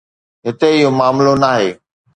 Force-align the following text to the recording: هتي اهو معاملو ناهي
هتي 0.45 0.69
اهو 0.81 0.91
معاملو 0.99 1.33
ناهي 1.43 1.69